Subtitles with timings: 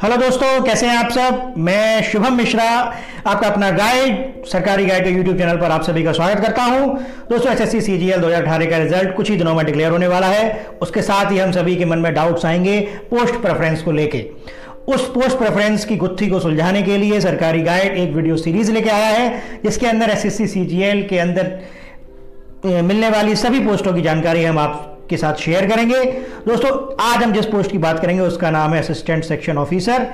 [0.00, 1.54] Hello दोस्तों, कैसे हैं आप सब?
[1.58, 2.64] मैं शुभम मिश्रा,
[3.26, 6.94] आपका अपना गाइड सरकारी गाइड के यूट्यूब चैनल पर आप सभी का स्वागत करता हूँ।
[7.30, 9.54] दोस्तों S S C C G L दो हज़ार अठारह का रिज़ल्ट कुछ ही दिनों
[9.54, 12.80] में डिक्लेयर होने वाला है। उसके साथ ही हम सभी के मन में डाउट्स आएँगे
[13.10, 14.24] पोस्ट प्रेफरेंस को लेके।
[14.88, 18.90] उस पोस्ट प्रेफरेंस की गुत्थी को सुलझाने के लिए सरकारी गाइड एक वीडियो सीरीज़ लेके
[18.90, 21.58] आया है, जिसके अंदर S S C C G L के अंदर
[22.64, 26.02] मिलने वाली सभी पोस्टों की जानकारी हम आप के साथ शेयर करेंगे।
[26.46, 26.70] दोस्तों,
[27.02, 30.06] आज हम जिस पोस्ट की बात करेंगे, उसका नाम है assistant section officer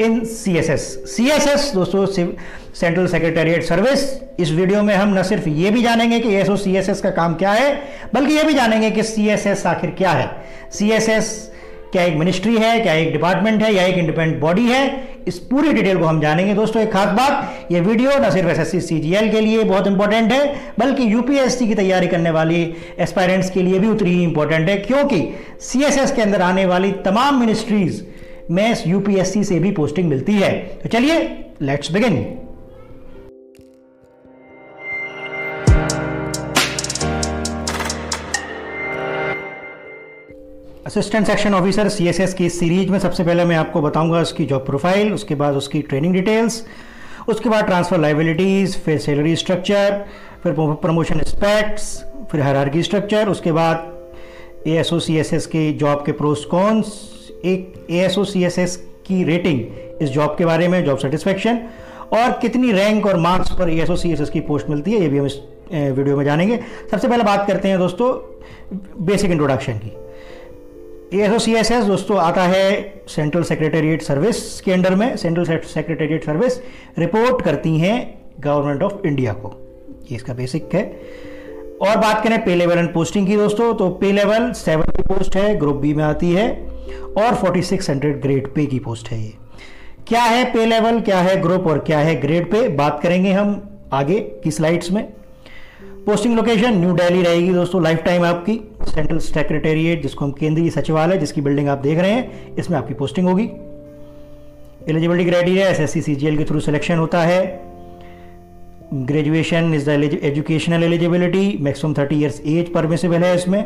[0.00, 4.00] in C S S C S S दोस्तों सेंट्रल सेक्रेटेरिएट सर्विस
[4.40, 7.52] इस वीडियो में हम न सिर्फ़ ये भी जानेंगे कि एसओ सीएसएस का काम क्या
[7.52, 7.74] है,
[8.14, 10.30] बल्कि ये भी जानेंगे कि सीएसएस आखिर क्या है।
[10.72, 11.50] सीएसएस
[11.92, 14.82] क्या एक मिनिस्ट्री है, क्या एक डिपार्टमेंट है, या एक इंडिपेंडेंट बॉडी है
[15.28, 18.74] इस पूरी डिटेल को हम जानेंगे। दोस्तों, एक खास बात, ये वीडियो न सिर्फ़ एस
[18.74, 22.62] एस के लिए बहुत इंपॉर्टेंट है, बल्कि यूपीएससी की तैयारी करने वाली
[22.98, 25.22] एस्पायरेंट्स के लिए भी उतनी ही इंपॉर्टेंट है, क्योंकि
[25.62, 28.06] सीएसएस के अंदर आने वाली तमाम मिनिस्ट्रीज
[28.50, 31.20] में यूपीएससी से भी पोस्टिंग मिलती है। तो चलिए
[31.62, 32.24] let's begin
[40.86, 45.12] assistant section officer CSS की सीरीज़ में सबसे पहले मैं आपको बताऊँगा उसकी जॉब प्रोफ़ाइल
[45.12, 46.62] उसके बाद उसकी ट्रेनिंग डिटेल्स
[47.28, 50.04] उसके बाद ट्रांसफ़र लाइबिलिटीज़ फिर सैलरी स्ट्रक्चर
[50.42, 51.86] फिर प्रमोशन स्पेक्ट्स
[52.32, 56.44] फिर हरारकी स्ट्रक्चर उसके बाद A S O C S S के जॉब के प्रोस
[56.50, 56.92] कॉन्स
[57.44, 60.98] एक A S O C S S की रेटिंग इस जॉब के बारे में जॉब
[60.98, 61.60] सेटिस्फेक्शन
[62.12, 64.92] और कितनी रैंक और मार्क्स पर A S O C S S की पोस्ट मिलती
[64.92, 65.40] है, ये भी हम इस
[65.72, 68.14] वीडियो में जानेंगे। सबसे पहले बात करते हैं दोस्तों
[69.06, 69.92] बेसिक इंट्रोडक्शन की।
[71.20, 76.24] एस सी एस एस दोस्तों, आता है सेंट्रल सेक्रेटेरिएट सर्विस के अंडर में। सेंट्रल सेक्रेटेरिएट
[76.24, 76.58] सर्विस
[76.98, 77.98] रिपोर्ट करती हैं
[78.40, 79.52] गवर्नमेंट ऑफ़ इंडिया को।
[80.10, 80.82] ये इसका बेसिक है।
[81.82, 85.36] और बात करें पे लेवल एंड पोस्टिंग की, दोस्तों तो पे लेवल सेवन की पोस्ट
[85.36, 86.48] है ग्रुप बी में आती है,
[87.18, 89.32] और forty six hundred grade pay की पोस्ट है ये।
[90.08, 93.60] क्या है पे लेवल क्या है ग्रुप और क्या है ग्रेड पे बात करेंगे हम
[93.92, 95.08] आगे की स्लाइड्स में।
[96.06, 98.54] पोस्टिंग लोकेशन न्यू दिल्ली रहेगी दोस्तों लाइफ टाइम आपकी।
[98.88, 103.28] सेंट्रल सेक्रेटेरिएट जिसको हम केंद्रीय सचिवालय, जिसकी बिल्डिंग आप देख रहे हैं, इसमें आपकी पोस्टिंग
[103.28, 103.48] होगी।
[104.88, 107.40] एलिजिबिलिटी क्राइटेरिया एस एस के थ्रू सिलेक्शन होता है।
[108.94, 113.62] Graduation is the educational eligibility maximum thirty years age permissible है इसमें।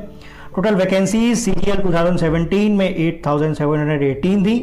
[0.57, 4.57] Total vacancy C G L two thousand में eight thousand seven hundred eighteen थी।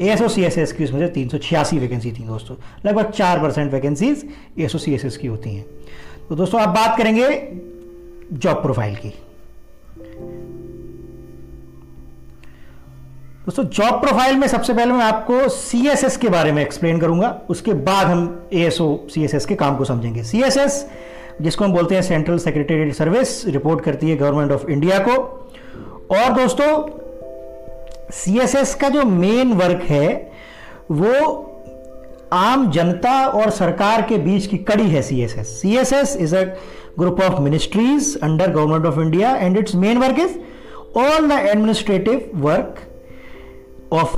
[0.00, 2.56] A S O C S S की उसमें से तीन सौ छियासी वैकेंसी थी दोस्तों।
[2.86, 4.28] लगभग चार percent vacancies
[4.58, 5.64] A S O C S S की होती हैं।
[6.28, 7.26] तो दोस्तों, आप बात करेंगे
[8.32, 9.08] जॉब प्रोफ़ाइल की।
[13.44, 17.72] दोस्तों जॉब प्रोफ़ाइल में सबसे पहले मैं आपको सीएसएस के बारे में एक्सप्लेन करूँगा। उसके
[17.72, 20.90] बाद हम ASO S O C S S के काम को समझेंगे। सी एस एस
[21.42, 25.12] जिसको हम बोलते हैं सेंट्रल सेक्रेटरी सर्विस रिपोर्ट करती है गवर्नमेंट ऑफ़ इंडिया को।
[26.14, 26.88] और दोस्तों
[28.12, 30.32] सी एस एस का जो मेन वर्क है,
[30.90, 31.44] वो
[32.32, 36.16] आम जनता और सरकार के बीच की कड़ी है C S S C S S
[36.16, 36.42] is a
[36.98, 40.36] group of ministries under government of India and its main work is
[40.98, 42.76] all the administrative work
[43.92, 44.16] of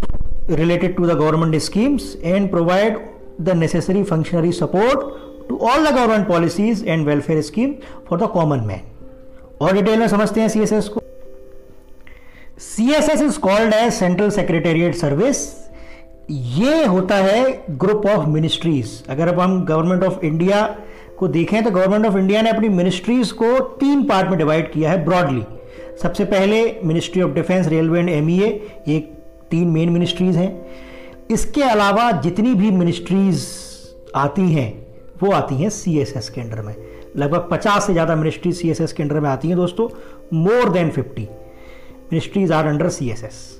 [0.51, 2.99] related to the government schemes and provide
[3.41, 7.75] the necessary functionary support to all the government policies and welfare scheme
[8.09, 8.81] for the common man
[9.61, 11.01] और detail में समझते हैं C S S को।
[12.59, 15.49] C S S is called as central secretariat service
[16.31, 20.77] ये होता है group of ministries अगर अब हम गवर्नमेंट ऑफ़ इंडिया
[21.19, 24.91] को देखें तो गवर्नमेंट ऑफ़ इंडिया ने अपनी मिनिस्ट्रीज को तीन पार्ट में डिवाइड किया
[24.91, 25.43] है ब्रॉडली
[26.03, 28.47] सबसे पहले ministry of defence railway and MEA
[28.89, 29.13] एक
[29.51, 30.67] तीन मेन मिनिस्ट्रीज़ हैं.
[31.31, 33.47] इसके अलावा जितनी भी मिनिस्ट्रीज़
[34.17, 34.87] आती हैं,
[35.23, 36.75] वो आती हैं सी एस एस के अंडर में.
[37.17, 39.89] लगभग 50 से ज़्यादा मिनिस्ट्री सी एस एस के अंडर में आती हैं दोस्तों
[40.35, 41.29] more than 50
[42.13, 43.60] ministries are under CSS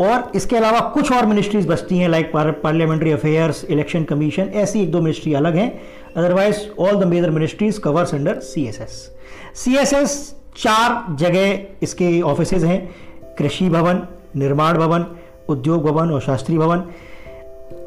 [0.00, 4.90] और इसके अलावा कुछ और मिनिस्ट्रीज बचती हैं like parliamentary affairs election commission ऐसी एक
[4.90, 5.70] दो मिनिस्ट्री अलग हैं।
[6.16, 9.10] Otherwise all the major ministries covers under C S S
[9.54, 12.94] C S S चार जगह इसके ऑफ़िस हैं।
[13.38, 14.02] कृषि भवन,
[14.36, 15.06] निर्माण भवन,
[15.48, 16.84] उद्योग भवन और शास्त्री भवन।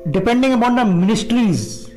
[0.08, 1.91] डिपेंडिंग अपॉन द मिनिस्ट्रीज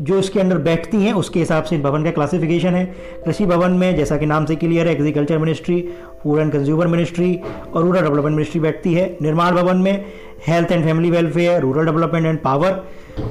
[0.00, 2.84] जो इसके अंदर बैठती हैं, उसके हिसाब से इन भवन का क्लासिफिकेशन है।
[3.24, 5.80] कृषि भवन में, जैसा कि नाम से क्लियर है agriculture ministry
[6.22, 7.34] food and consumer ministry
[7.74, 10.04] और रूरल डेवलपमेंट मिनिस्ट्री बैठती है। निर्माण भवन में
[10.46, 12.82] health and family welfare rural development and power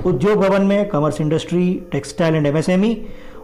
[0.06, 2.96] Udyog Bhawan में commerce industry textile and MSME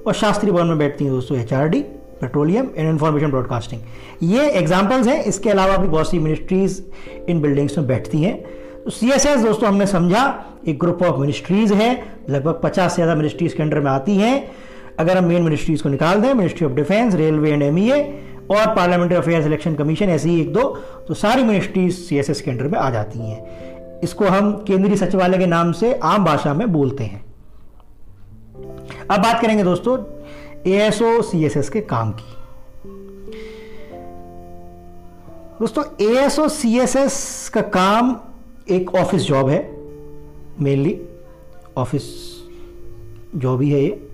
[0.07, 1.81] और शास्त्री भवन में बैठती हैं दोस्तों HRD
[2.21, 3.81] petroleum and information broadcasting
[4.23, 6.83] ये एग्जाम्पल्स हैं। इसके अलावा भी बहुत सी मिनिस्ट्रीज
[7.29, 8.43] इन बिल्डिंग्स में बैठती हैं।
[8.87, 10.21] तो सी एस एस दोस्तों, हमने समझा,
[10.67, 11.89] एक ग्रुप ऑफ़ मिनिस्ट्रीज है,
[12.29, 14.51] लगभग पचास से ज़्यादा मिनिस्ट्रीज के अंडर में आती हैं।
[14.99, 17.79] अगर हम मेन मिनिस्ट्रीज को निकाल दें ministry of defence railway and M
[18.49, 20.63] और पार्लियामेंट्री अफेयर्स इलेक्शन कमीशन ऐसी एक दो
[21.07, 24.95] तो सारी मिनिस्ट्रीज सी एस एस के अंडर में आ जाती हैं। इसको हम केंद्रीय
[24.97, 27.23] सचिवालय के नाम से आम भाषा में बोलते हैं।
[29.11, 29.97] अब बात करेंगे, दोस्तों
[30.67, 32.33] एएसओ सीएसएस के काम की।
[35.59, 38.15] दोस्तों एएसओ सीएसएस का काम
[38.69, 39.59] एक ऑफ़िस जॉब है
[40.61, 40.99] मेनली
[41.77, 42.03] ऑफ़िस
[43.35, 44.07] जॉब ही है ये।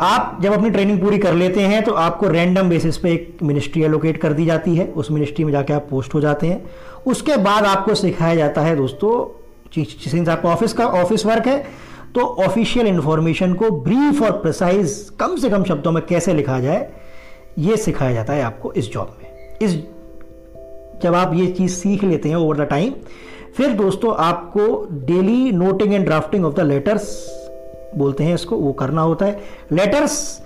[0.00, 3.82] आप जब अपनी ट्रेनिंग पूरी कर लेते हैं तो आपको रैंडम बेसिस पे एक मिनिस्ट्री
[3.82, 6.64] एलोकेट कर दी जाती है। उस मिनिस्ट्री में जाके आप पोस्ट हो जाते हैं।
[7.06, 9.12] उसके बाद आपको सिखाया जाता है, दोस्तों
[10.28, 11.58] आपका ऑफ़िस का ऑफ़िस वर्क है
[12.14, 16.90] तो ऑफिशियल इंफॉर्मेशन को ब्रीफ और प्रिसाइज कम से कम शब्दों में कैसे लिखा जाए,
[17.58, 19.74] ये सिखाया जाता है आपको इस जॉब में। इस,
[21.02, 22.94] जब आप ये चीज़ सीख लेते हैं ओवर द टाइम
[23.56, 24.64] फिर दोस्तों आपको
[25.06, 27.08] daily noting and drafting of the letters
[27.96, 29.40] बोलते हैं इसको, वो करना होता है।
[29.72, 30.42] लेटर्स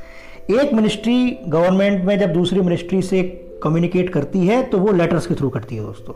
[0.51, 3.23] एक मिनिस्ट्री गवर्नमेंट में जब दूसरी मिनिस्ट्री से
[3.63, 6.15] कम्युनिकेट करती है तो वो लेटर्स के थ्रू करती है दोस्तों।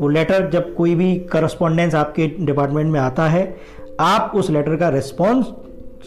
[0.00, 3.56] वो लेटर जब कोई भी करस्पॉन्डेंस आपके डिपार्टमेंट में आता है,
[4.00, 5.46] आप उस लेटर का रिस्पॉन्स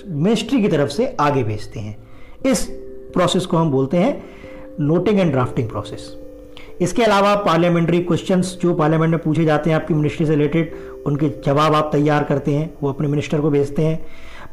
[0.07, 1.97] मिनिस्ट्री की तरफ़ से आगे भेजते हैं।
[2.45, 2.65] इस
[3.13, 4.23] प्रोसेस को हम बोलते हैं
[4.79, 6.09] नोटिंग एंड ड्राफ्टिंग प्रोसेस
[6.81, 10.73] इसके अलावा पार्लियामेंट्री क्वेश्चंस जो पार्लियामेंट में पूछे जाते हैं आपकी मिनिस्ट्री से रिलेटेड
[11.05, 14.05] उनके जवाब आप तैयार करते हैं, वो अपने मिनिस्टर को भेजते हैं।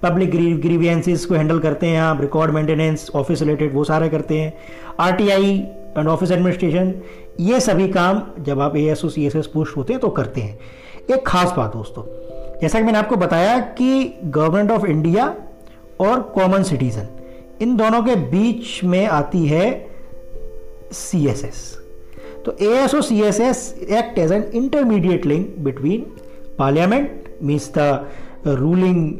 [0.03, 0.31] पब्लिक
[0.61, 4.53] ग्रीवियंसिस को हैंडल करते हैं आप रिकॉर्ड मेंटेनेंस ऑफ़िस रिलेटेड वो सारे करते हैं।
[5.01, 5.53] आरटीआई
[5.99, 6.95] एंड ऑफ़िस एडमिनिस्ट्रेशन
[7.41, 10.09] ये सभी काम जब आप A S O C S S post होते हैं तो
[10.11, 10.59] करते हैं।
[11.11, 12.03] एक खास बात दोस्तों,
[12.61, 15.35] जैसा कि मैंने आपको बताया कि गवर्नमेंट ऑफ़ इंडिया
[16.01, 17.09] और कॉमन सिटीजन
[17.63, 19.67] इन दोनों के बीच में आती है
[20.93, 21.63] सी एस एस
[22.47, 26.01] तो S O C S S act as an intermediate link between
[26.59, 29.13] parliament means the ruling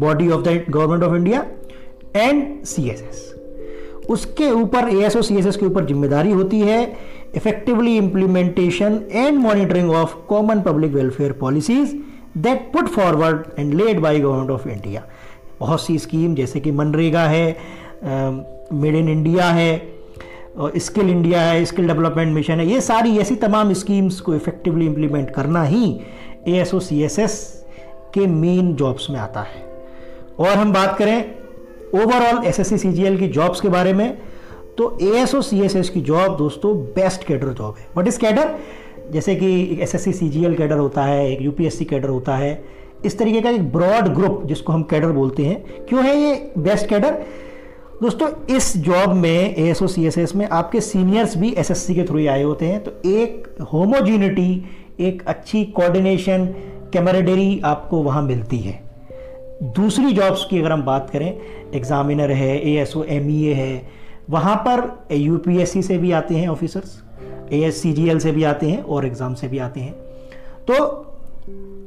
[0.00, 1.44] body of the government of India
[2.16, 3.32] and C S S
[4.10, 6.80] उसके ऊपर A S O C S S के ऊपर ज़िम्मेदारी होती है
[7.36, 11.94] effectively implementation and monitoring of common public welfare policies
[12.38, 15.02] that put forward and led by government of India
[15.60, 17.46] बहुत सी scheme जैसे कि मनरेगा है
[18.72, 19.74] मेड इन इंडिया है
[20.58, 25.30] स्किल इंडिया है, स्किल डेवलपमेंट मिशन है, ये सारी ऐसी तमाम स्कीम्स को इफेक्टिवली इम्प्लीमेंट
[25.30, 25.98] करना ही
[26.48, 27.34] A S O C S S
[28.14, 29.64] के मेन जॉब्स में आता है।
[30.38, 31.18] और हम बात करें
[31.94, 34.16] overall S S C C G L की जॉब्स के बारे में
[34.78, 38.08] तो A S O C S S की जॉब दोस्तों बेस्ट कैडर जॉब है। वट
[38.08, 38.54] इज़ कैडर
[39.12, 41.66] जैसे कि एक S S C C G L cadre होता है, एक U P
[41.66, 42.64] S C cadre होता है।
[43.04, 46.88] इस तरीके का एक ब्रॉड ग्रुप जिसको हम कैडर बोलते हैं। क्यों है ये बेस्ट
[46.88, 47.22] कैडर
[48.02, 51.70] दोस्तों, इस जॉब में A S O C S S में आपके सीनियर्स भी एस
[51.70, 54.64] एस सी के थ्रू ही आए होते हैं। तो एक होमोजीनिटी
[55.00, 56.44] एक अच्छी कोऑर्डिनेशन
[56.92, 58.78] कैमरेडरी आपको वहाँ मिलती है।
[59.76, 61.28] दूसरी जॉब्स की अगर हम बात करें
[61.74, 63.88] एग्जामिनर है ए एस ओ एम ई ए है,
[64.30, 67.02] वहाँ पर यू पी एस सी से भी आते हैं officers
[67.52, 69.92] A S C G L से भी आते हैं और एग्ज़ाम से भी आते हैं।
[70.70, 70.74] तो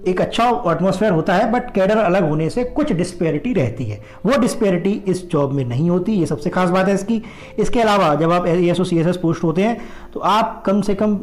[0.07, 4.37] एक अच्छा एटमोसफेयर होता है बट कैडर अलग होने से कुछ डिस्पेरिटी रहती है। वो
[4.37, 7.21] डिस्पेरिटी इस जॉब में नहीं होती, ये सबसे खास बात है इसकी।
[7.59, 9.77] इसके अलावा, जब आप S O C S S post होते हैं
[10.13, 11.17] तो आप कम से कम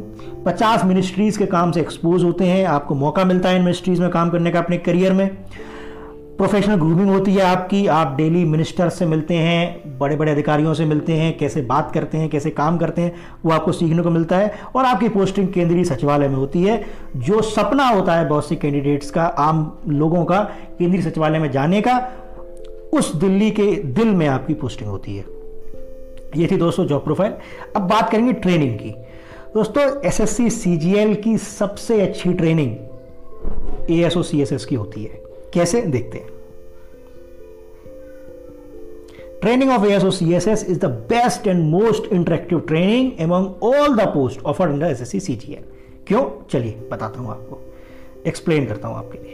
[0.45, 4.09] 50 मिनिस्ट्रीज़ के काम से एक्सपोज होते हैं। आपको मौका मिलता है इन मिनिस्ट्रीज़ में
[4.09, 5.29] काम करने का अपने करियर में।
[6.37, 10.85] प्रोफेशनल ग्रूमिंग होती है आपकी, आप डेली मिनिस्टर से मिलते हैं बड़े बड़े अधिकारियों से
[10.85, 13.15] मिलते हैं, कैसे बात करते हैं, कैसे काम करते हैं,
[13.45, 16.85] वो आपको सीखने को मिलता है और आपकी पोस्टिंग केंद्रीय सचिवालय में होती है।
[17.17, 20.39] जो सपना होता है बहुत से कैंडिडेट्स का, आम लोगों का,
[20.79, 21.97] केंद्रीय सचिवालय में जाने का,
[22.93, 25.25] उस दिल्ली के दिल में आपकी पोस्टिंग होती है।
[26.37, 27.33] ये थी दोस्तों जॉब प्रोफ़ाइल
[27.75, 28.89] अब बात करेंगे ट्रेनिंग की।
[29.53, 32.75] दोस्तों एसएससी सीजीएल की सबसे अच्छी ट्रेनिंग
[33.91, 36.27] एएसओ एस की होती है। कैसे देखते हैं?
[39.41, 43.63] Training of S O C S S is the best and most interactive training among
[43.63, 45.63] all the post offer under S S C C G L
[46.07, 46.47] क्यों?
[46.49, 47.73] चलिए, बताता हूँ आपको।
[48.27, 49.33] एक्सप्लेन करता हूँ आपके लिए।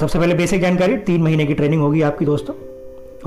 [0.00, 2.54] सबसे पहले बेसिक जानकारी, तीन महीने की ट्रेनिंग होगी आपकी दोस्तों।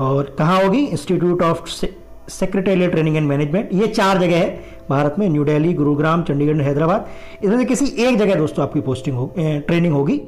[0.06, 0.84] और कहाँ होगी?
[0.86, 1.86] Institute of
[2.30, 7.06] secretarial training and management ये चार जगह है। भारत में, न्यू दिल्ली, गुरुग्राम, चंडीगढ़, हैदराबाद
[7.42, 10.20] इसमें से किसी एक जगह दोस्तों आपकी पोस्टिंग हो ट्रेनिंग होगी।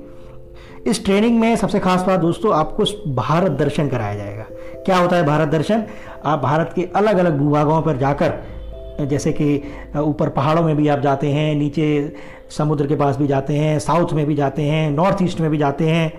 [0.87, 4.45] इस ट्रेनिंग में सबसे खास बात दोस्तों, आपको भारत दर्शन कराया जाएगा।
[4.85, 5.85] क्या होता है भारत दर्शन?
[6.25, 8.33] आप भारत के अलग अलग भूभागों पर जाकर,
[9.01, 9.63] जैसे कि
[9.97, 12.13] ऊपर पहाड़ों में भी आप जाते हैं, नीचे
[12.51, 15.59] समुद्र के पास भी जाते हैं, साउथ में भी जाते हैं, नॉर्थ ईस्ट में भी
[15.59, 16.13] जाते हैं,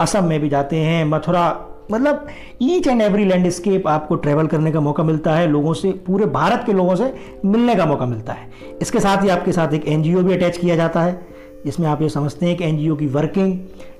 [0.00, 1.48] असम में भी जाते हैं, मथुरा
[1.92, 2.26] मतलब
[2.62, 6.62] ईच एंड एवरी लैंडस्केप आपको ट्रैवल करने का मौका मिलता है, लोगों से, पूरे भारत
[6.66, 7.12] के लोगों से
[7.44, 8.50] मिलने का मौका मिलता है।
[8.82, 11.20] इसके साथ ही आपके साथ एक एनजीओ भी अटैच किया जाता है,
[11.64, 13.58] जिसमें आप ये समझते हैं कि एनजीओ की वर्किंग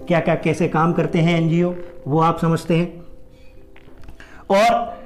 [0.08, 1.74] क्या क्या कैसे काम करते हैं एनजीओ
[2.08, 3.00] वो आप समझते हैं।
[4.50, 5.00] और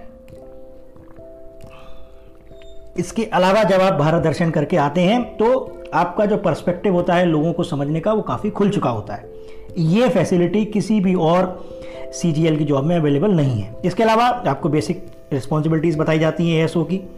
[2.98, 5.48] इसके अलावा जब आप भारत दर्शन करके आते हैं तो
[5.94, 9.34] आपका जो पर्सपेक्टिव होता है लोगों को समझने का, वो काफ़ी खुल चुका होता है।
[9.78, 11.75] ये फैसिलिटी किसी भी और
[12.16, 16.64] सी की जॉब में अवेलेबल नहीं है। इसके अलावा आपको बेसिक रिस्पॉन्सिबिलिटीज़ बताई जाती हैं
[16.64, 17.08] एस की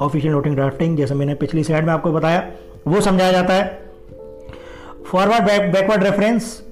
[0.00, 2.50] ऑफिशियल नोटिंग ड्राफ्टिंग जैसे मैंने पिछली स्लाइड में आपको बताया,
[2.88, 3.82] वो समझाया जाता है।
[5.06, 6.62] फॉरवर्ड बैकवर्ड रेफरेंस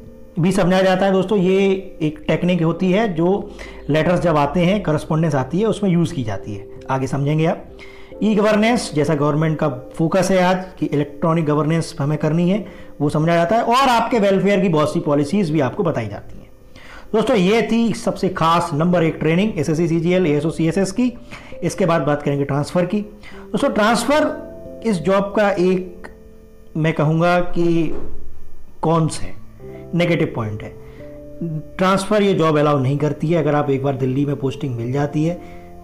[0.40, 3.50] भी समझाया जाता है दोस्तों। ये एक टेक्निक होती है जो
[3.90, 7.64] लेटर्स जब आते हैं करस्पॉन्डेंस आती है, उसमें यूज़ की जाती है। आगे समझेंगे आप।
[8.22, 12.66] ई गवर्नेंस जैसा गवर्नमेंट का फोकस है आज कि इलेक्ट्रॉनिक गवर्नेंस हमें करनी है,
[13.00, 16.38] वो समझा जाता है। और आपके वेलफेयर की बहुत सी पॉलिसीज़ भी आपको बताई जाती
[16.38, 16.43] हैं।
[17.14, 20.44] दोस्तों, ये थी सबसे खास नंबर एक training S S C C G L S
[20.46, 21.12] O C S S की।
[21.62, 26.08] इसके बाद बात करेंगे ट्रांसफ़र की। दोस्तों, ट्रांसफ़र इस जॉब का एक,
[26.76, 27.94] मैं कहूँगा कि
[28.82, 29.32] कौन से
[29.94, 30.72] नेगेटिव पॉइंट है।
[31.76, 34.90] ट्रांसफ़र ये जॉब अलाउ नहीं करती है। अगर आप एक बार दिल्ली में पोस्टिंग मिल
[34.92, 35.34] जाती है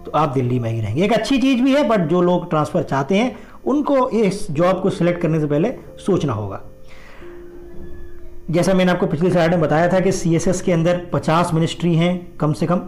[0.05, 2.83] तो आप दिल्ली में ही रहेंगे। एक अच्छी चीज़ भी है, बट जो लोग ट्रांसफ़र
[2.83, 3.35] चाहते हैं,
[3.65, 5.73] उनको इस जॉब को सिलेक्ट करने से पहले
[6.05, 6.61] सोचना होगा।
[8.49, 12.37] जैसा मैंने आपको पिछली स्लाइड में बताया था कि सीएसएस के अंदर 50 मिनिस्ट्री हैं,
[12.37, 12.81] कम से कम।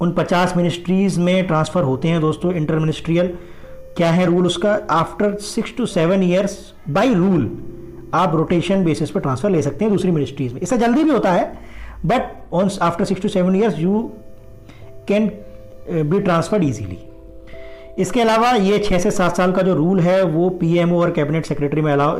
[0.00, 3.32] उन 50 मिनिस्ट्रीज़ में ट्रांसफ़र होते हैं दोस्तों इंटर मिनिस्ट्रियल
[3.96, 4.78] क्या है रूल उसका?
[4.90, 6.58] After six two seven years
[6.90, 7.50] by rule
[8.14, 11.32] आप रोटेशन बेसिस पर ट्रांसफ़र ले सकते हैं दूसरी मिनिस्ट्रीज़ में। इससे जल्दी भी होता
[11.32, 11.52] है
[12.06, 14.10] but on after six two seven years you
[15.08, 15.30] can
[16.10, 16.98] be transferred easily
[17.98, 21.46] इसके अलावा ये छः से सात साल का जो रूल है, वो पीएमओ और कैबिनेट
[21.46, 22.18] सेक्रेटरी में अलाउ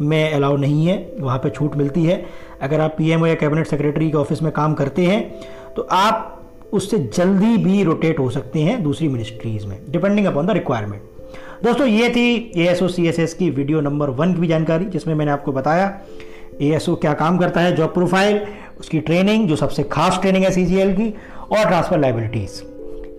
[0.00, 2.24] में अलाउ नहीं है, वहाँ पर छूट मिलती है।
[2.62, 5.20] अगर आप पीएमओ या कैबिनेट सेक्रेटरी के ऑफ़िस में काम करते हैं
[5.76, 6.32] तो आप
[6.72, 11.02] उससे जल्दी भी रोटेट हो सकते हैं दूसरी मिनिस्ट्रीज़ में डिपेंडिंग अपॉन द रिक्वायरमेंट
[11.64, 14.84] दोस्तों, ये थी A S O C S S की वीडियो नंबर वन की जानकारी,
[14.84, 15.86] जिसमें मैंने आपको बताया
[16.60, 18.40] ए एस ओ क्या काम करता है जॉब प्रोफ़ाइल
[18.80, 21.08] उसकी ट्रेनिंग जो सबसे खास ट्रेनिंग है सी जी एल की,
[21.50, 22.62] और ट्रांसफ़र लाइबिलिटीज़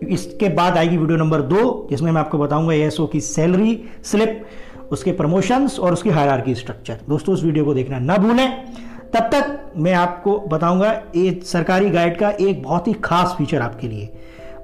[0.06, 3.80] इसके बाद आएगी वीडियो नंबर दो जिसमें मैं आपको बताऊँगा ए एस ओ की सैलरी
[4.04, 4.46] स्लिप
[4.92, 8.66] उसके प्रमोशंस और उसकी हायर की स्ट्रक्चर दोस्तों, उस वीडियो को देखना ना भूलें।
[9.14, 13.88] तब तक मैं आपको बताऊँगा एक सरकारी गाइड का एक बहुत ही खास फीचर आपके
[13.88, 14.06] लिए।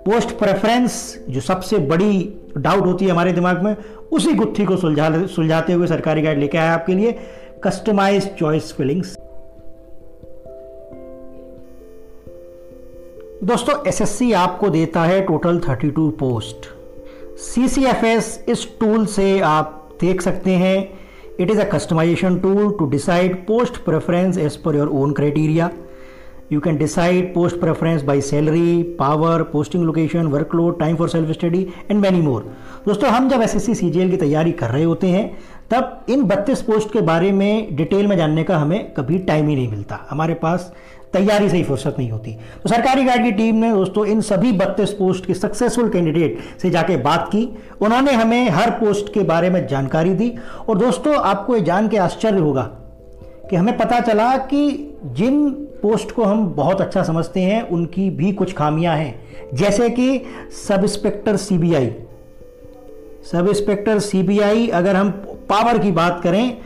[0.06, 3.76] पोस्ट प्रेफरेंस जो सबसे बड़ी डाउट होती है हमारे दिमाग में,
[4.12, 7.20] उसी गुत्थी को सुलझा सुलझाते हुए सरकारी गाइड लेके आया आपके लिए
[7.64, 9.18] कस्टमाइज चॉइस फिलिंग्स
[13.44, 16.68] दोस्तों एसएससी आपको देता है टोटल 32 पोस्ट
[17.38, 20.78] सीसीएफएस इस टूल से आप देख सकते हैं।
[21.40, 25.70] It is a customization tool to decide post preference as per your own criteria
[26.52, 31.62] you can decide post preference by salary power posting location workload time for self study
[31.92, 32.42] and many more
[32.86, 35.26] दोस्तों, हम जब S S C सी की तैयारी कर रहे होते हैं,
[35.72, 39.56] तब इन 32 पोस्ट के बारे में डिटेल में जानने का हमें कभी टाइम ही
[39.56, 40.72] नहीं मिलता। हमारे पास
[41.14, 42.32] तैयारी से ही फुर्सत नहीं होती।
[42.64, 46.70] तो सरकारी गार्ड की टीम ने दोस्तों इन सभी बत्तीस पोस्ट के सक्सेसफुल कैंडिडेट से
[46.70, 47.48] जाके बात की।
[47.82, 50.34] उन्होंने हमें हर पोस्ट के बारे में जानकारी दी।
[50.70, 52.64] और दोस्तों, आपको ये जान के आश्चर्य होगा
[53.50, 55.50] कि हमें पता चला कि जिन
[55.82, 59.20] पोस्ट को हम बहुत अच्छा समझते हैं, उनकी भी कुछ खामियाँ हैं।
[59.54, 60.22] जैसे कि
[60.68, 61.92] sub inspector CBI.
[63.32, 65.12] Sub inspector CBI, अगर हम
[65.50, 66.58] पावर की बात करें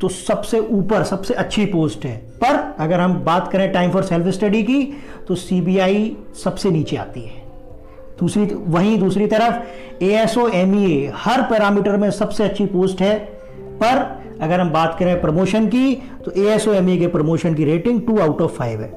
[0.00, 4.26] तो सबसे ऊपर, सबसे अच्छी पोस्ट है। पर अगर हम बात करें टाइम फॉर सेल्फ
[4.34, 4.82] स्टडी की
[5.28, 7.42] तो सीबीआई सबसे नीचे आती है।
[8.20, 12.66] दूसरी, वहीं दूसरी तरफ़ A S O M E A her parameter में सबसे अच्छी
[12.66, 13.18] पोस्ट है।
[13.82, 14.06] पर
[14.42, 15.94] अगर हम बात करें प्रमोशन की
[16.24, 18.92] तो ए एस ओ एम ई के प्रमोशन की rating two out of five है।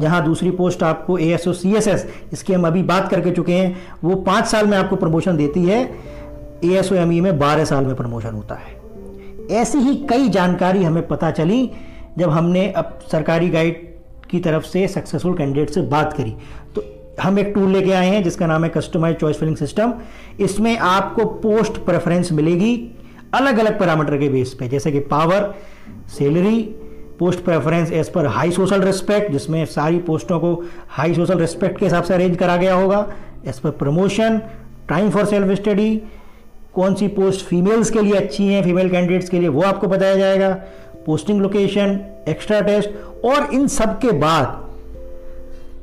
[0.00, 3.30] जहाँ दूसरी पोस्ट आपको A S O C S S इसकी हम अभी बात करके
[3.30, 5.82] चुके हैं, वो पाँच साल में आपको प्रमोशन देती है।
[6.64, 8.74] ए एस ओ एम ई में बारह साल में प्रमोशन होता है।
[9.60, 11.70] ऐसी ही कई जानकारी हमें पता चली
[12.18, 13.84] जब हमने अब सरकारी गाइड
[14.30, 16.34] की तरफ़ से सक्सेसफुल कैंडिडेट से बात करी
[16.74, 16.84] तो
[17.20, 19.92] हम एक टूल लेके आए हैं, जिसका नाम है कस्टमाइज चॉइस फिलिंग सिस्टम
[20.40, 22.74] इसमें आपको पोस्ट प्रेफरेंस मिलेगी
[23.34, 25.54] अलग अलग पैरामीटर के बेस पे, जैसे कि power
[26.08, 26.60] salary
[27.18, 30.52] post preference as per high social respect जिसमें सारी पोस्टों को
[30.88, 33.06] हाई सोशल रिस्पेक्ट के हिसाब से अरेंज करा गया होगा
[33.46, 34.40] as per promotion
[34.88, 35.96] time for self study
[36.74, 40.16] कौन सी पोस्ट फीमेल्स के लिए अच्छी हैं फीमेल कैंडिडेट्स के लिए वो आपको बताया
[40.16, 40.48] जाएगा।
[41.06, 44.64] पोस्टिंग लोकेशन एक्स्ट्रा टेस्ट और इन सब के बाद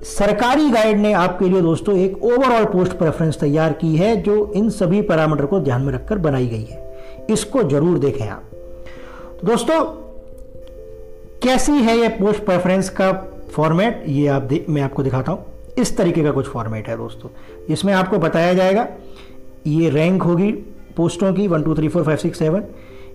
[0.08, 4.70] सरकारी गाइड ने आपके लिए दोस्तों एक ओवरऑल पोस्ट प्रेफरेंस तैयार की है, जो इन
[4.72, 8.50] सभी पैरामीटर को ध्यान में रखकर बनाई गई है। इसको ज़रूर देखें आप।
[9.42, 9.80] तो दोस्तों,
[11.44, 13.12] कैसी है ये पोस्ट प्रेफरेंस का
[13.54, 15.46] फॉर्मेट ये आप मैं आपको दिखाता हूँ।
[15.78, 17.30] इस तरीके का कुछ फॉर्मेट है दोस्तों।
[17.74, 18.88] इसमें आपको बताया जाएगा,
[19.68, 20.52] ये रैंक होगी
[20.98, 22.64] पोस्टों की one two three four five six seven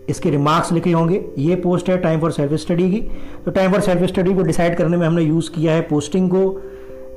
[0.09, 3.01] इसके रिमार्क्स लिखे होंगे। ये पोस्ट है टाइम फॉर सेल्फ स्टडी की।
[3.45, 6.49] तो टाइम फॉर सेल्फ स्टडी को डिसाइड करने में हमने यूज़ किया है पोस्टिंग को,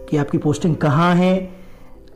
[0.09, 1.49] कि आपकी पोस्टिंग कहाँ है,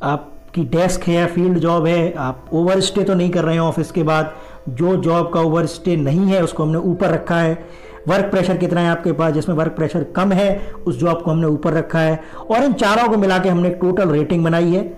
[0.03, 3.91] आपकी डेस्क है फ़ील्ड जॉब है, आप ओवर स्टे तो नहीं कर रहे हैं ऑफ़िस
[3.91, 4.33] के बाद,
[4.69, 7.65] जो जॉब का ओवर स्टे नहीं है, उसको हमने ऊपर रखा है।
[8.07, 9.33] वर्क प्रेशर कितना है आपके पास?
[9.33, 13.07] जिसमें वर्क प्रेशर कम है, उस जॉब को हमने ऊपर रखा है। और इन चारों
[13.09, 14.97] को मिला के हमने टोटल रेटिंग बनाई है।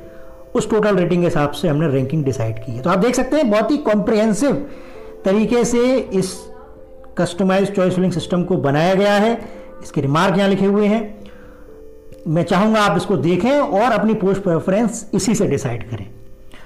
[0.55, 3.37] उस टोटल रेटिंग के हिसाब से हमने रैंकिंग डिसाइड की है। तो आप देख सकते
[3.37, 4.65] हैं, बहुत ही कॉम्प्रिहेंसिव
[5.25, 6.35] तरीके से इस
[7.17, 9.33] कस्टमाइज चॉइस फिलिंग सिस्टम को बनाया गया है।
[9.83, 11.01] इसके रिमार्क यहाँ लिखे हुए हैं।
[12.27, 16.05] मैं चाहूँगा आप इसको देखें और अपनी पोस्ट प्रेफरेंस इसी से डिसाइड करें।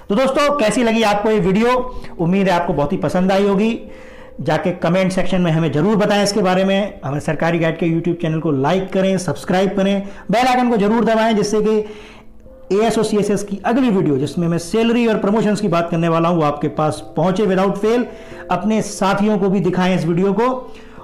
[0.08, 1.76] तो दोस्तों, कैसी लगी आपको ये वीडियो
[2.20, 3.78] उम्मीद है आपको बहुत ही पसंद आई होगी।
[4.40, 8.16] जाके कमेंट सेक्शन में हमें ज़रूर बताएँ इसके बारे में। हमें सरकारी गाइड के यूट्यूब
[8.16, 11.84] चैनल को लाइक करें सब्सक्राइब करें। बेल आइकन को ज़रूर दबाएँ, जिससे कि
[12.72, 15.90] A S C S S की अगली वीडियो जिसमें मैं सैलरी और प्रमोशंस की बात
[15.90, 18.06] करने वाला हूँ आपके पास पहुँचे विदाउट फेल
[18.50, 20.48] अपने साथियों को भी दिखाएँ इस वीडियो को।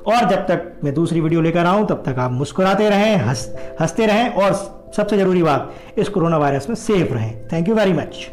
[0.06, 4.06] और जब तक मैं दूसरी वीडियो लेकर आऊँ, तब तक आप मुस्कुराते रहें हँसते हँसते
[4.06, 4.52] रहें। और
[4.96, 8.26] सबसे ज़रूरी बात, इस कोरोना वायरस में सेफ़ रहें। Thank you very much